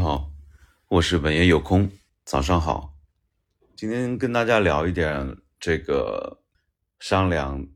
[0.00, 0.32] 好，
[0.88, 1.90] 我是本爷有空，
[2.24, 2.96] 早上好。
[3.74, 6.40] 今天跟大家聊一点这个
[7.00, 7.66] 商量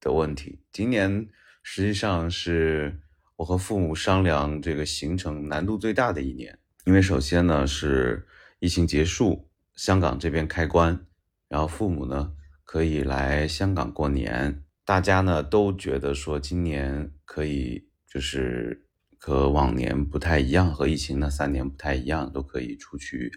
[0.00, 0.62] 的问题。
[0.72, 1.28] 今年
[1.62, 3.00] 实际上是
[3.36, 8.26] 我和父母商量这个行程难度最大的一年，因为首先呢是
[8.58, 11.06] 疫情结束，香港这边开关，
[11.48, 12.32] 然后父母呢
[12.64, 18.85] 可以来香港过年，大家呢都觉得说今年可以就是
[19.18, 23.32] 和往年不太一样，和疫情那三年不太一样，都可以出去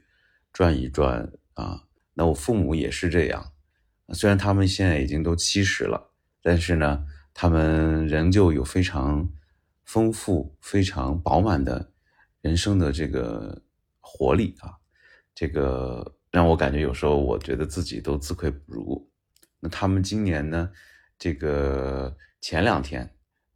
[0.51, 1.83] 转一转啊。
[2.13, 3.53] 那我父母也是这样，
[4.13, 6.11] 虽然他们现在已经都七十了，
[6.41, 9.29] 但是呢，他们仍旧有非常
[9.85, 11.91] 丰富、非常饱满的
[12.41, 13.61] 人生的这个
[14.01, 14.73] 活力啊，
[15.33, 19.09] 这个让我感觉有时候我觉得自己都自愧不如。
[19.59, 20.69] 那他们今年呢，
[21.17, 23.09] 这个前两天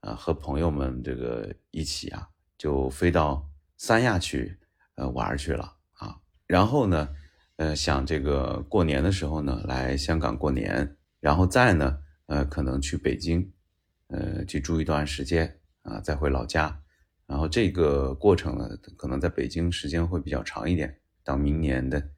[0.03, 4.57] 啊，和朋友们这个一起啊，就飞到三亚去
[4.95, 7.09] 呃玩去了啊，然后呢。
[7.57, 13.53] 呃，想这个过年的时候呢，来香港过年，然后再呢，呃，可能去北京，
[14.07, 16.81] 呃，去住一段时间啊，再回老家，
[17.27, 22.09] 然后这个过程呢，可能在北京时间会比较长一点，到明年的，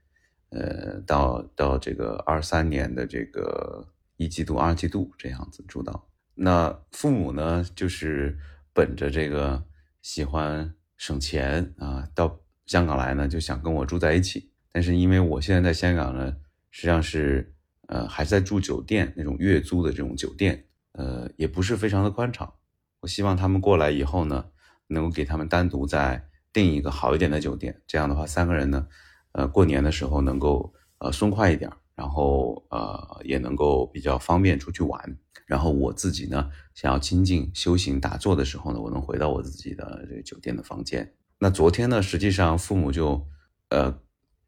[0.51, 6.07] 呃，到到这个二三年的这个一季度、二季度这样子住到。
[6.36, 8.38] 那父母呢，就是
[8.73, 9.64] 本着这个
[10.02, 14.52] 喜欢省钱啊，到香港来呢，就想跟我住在一起。
[14.72, 16.36] 但是因为我现在在香港呢，
[16.72, 17.56] 实际上是
[17.88, 22.53] 呃还在住酒店那种月租的这种酒店，呃也不是非常的宽敞。
[23.00, 24.45] 我希望他们过来以后呢，
[24.88, 28.88] 能够给他们单独再订一个好一点的酒店，这样的话三个人呢，
[29.31, 35.17] 呃过年的时候能够呃松快一点，然后呃也能够比较方便出去玩。
[35.45, 41.13] 然后我自己呢，想要清静修行打坐的时候呢，我能回到我自己的这个酒店的房间。
[41.39, 43.27] 那昨天呢，实际上父母就
[43.69, 43.99] 呃。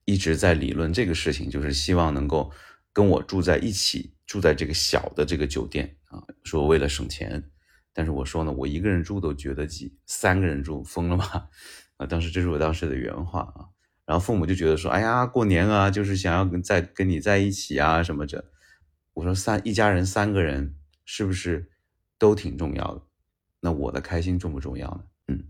[0.10, 2.50] 一直在理论这个事情，就是希望能够
[2.94, 6.24] 跟我住在一起，住在这个小的这个酒店啊。
[6.46, 7.44] 说为了省钱，
[7.92, 11.50] 但是我说呢，我一个人住都觉得挤，三个人住疯了吧？
[12.00, 13.68] 啊，当时这是我当时的原话啊。
[14.08, 18.44] 然后父母就觉得说，哎呀，过年啊，就是想要跟在跟你在一起啊什么的。
[19.14, 20.76] 我说三一家人三个人
[21.06, 21.70] 是不是
[22.18, 23.02] 都挺重要的？
[23.60, 25.04] 那我的开心重不重要呢？
[25.28, 25.44] 嗯，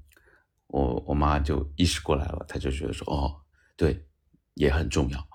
[0.67, 3.41] 我我妈就意识过来了，她就觉得说，哦，
[3.77, 4.03] 对。
[4.59, 5.27] 也很重要。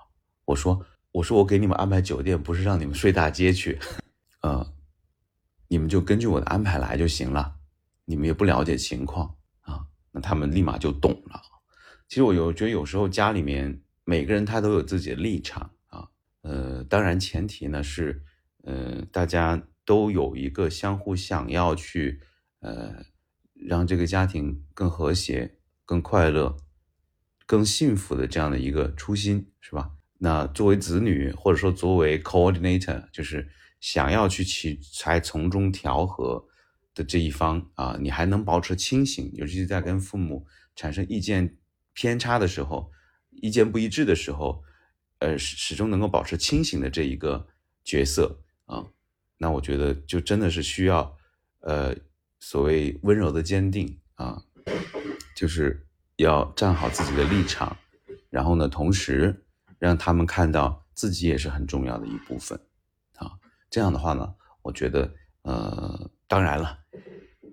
[0.43, 3.79] 我说，我说我给你们安排酒店，不是让你们睡大街去，
[4.41, 4.73] 呃，
[5.69, 7.55] 你们就根据我的安排来就行了。
[8.03, 11.41] 你们也不了解情况啊，那他们立马就懂了。
[12.13, 16.07] 其实我有觉得有时候家里面每个人他都有自己的立场啊，
[16.43, 18.21] 呃，当然前提呢是，
[18.61, 22.21] 呃，大家都有一个相互想要去，
[22.59, 23.03] 呃，
[23.55, 26.55] 让这个家庭更和谐、更快乐。
[27.47, 29.93] 更幸福的这样的一个初心是吧？
[30.19, 33.49] 那作为子女或者说作为 coordinator，就是
[33.79, 36.45] 想要去去才从中调和
[36.93, 40.45] 的这一方啊，你还能保持清醒，尤其是在跟父母
[40.75, 41.57] 产生意见
[41.93, 42.91] 偏差的时候，
[43.29, 44.63] 意见不一致的时候，
[45.19, 47.47] 呃，始始终能够保持清醒的这一个
[47.83, 48.85] 角色啊，
[49.37, 51.17] 那我觉得就真的是需要
[51.61, 51.95] 呃
[52.39, 54.43] 所谓温柔的坚定啊，
[55.35, 55.85] 就是。
[56.17, 57.75] 要站好自己的立场，
[58.29, 59.43] 然后呢，同时
[59.79, 62.57] 让他们看到自己也是很重要的一部分，
[63.15, 63.31] 啊，
[63.67, 65.11] 这样的话呢，我觉得，
[65.41, 66.77] 呃，当然了，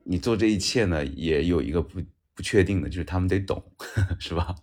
[0.05, 2.03] 你做这一切呢，也有一个不
[2.41, 3.63] 不确定的，就是他们得懂，
[4.19, 4.55] 是吧？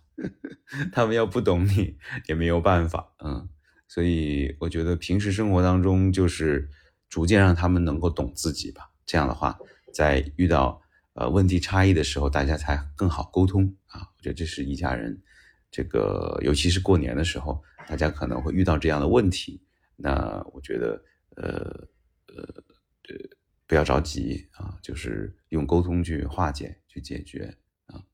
[0.90, 1.96] 他们要不懂你
[2.26, 3.48] 也没有办法，嗯，
[3.86, 6.68] 所以我觉得平时生活当中就是
[7.08, 9.56] 逐渐让他们能够懂自己吧，这样的话，
[9.94, 10.82] 在遇到。
[11.14, 14.06] 呃，问题差异的时候，大家才更好沟通啊！
[14.16, 15.20] 我觉得这是一家人，
[15.68, 19.60] 这个尤其是过年的时候，大家可能会遇到这样的问题。
[19.96, 21.02] 那我觉得，
[21.34, 21.44] 呃
[22.28, 22.44] 呃
[23.08, 23.16] 呃，
[23.66, 27.52] 不要着急啊，就是用沟通去化解、去解决。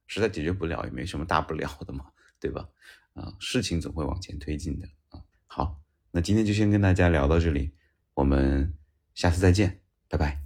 [0.06, 2.06] 实在解决不了，也没什么大不了的嘛，
[2.38, 2.68] 对吧？
[3.14, 5.22] 啊，事情总会往前推进的啊。
[5.46, 5.80] 好，
[6.10, 7.72] 那今天就先跟大家聊到这里，
[8.14, 8.74] 我们
[9.14, 10.43] 下次再见，拜拜。